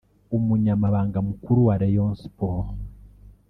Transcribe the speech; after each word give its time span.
umunyamabanga 0.37 1.17
mukuru 1.27 1.59
wa 1.67 1.75
Rayon 1.81 2.11
Sports 2.23 2.73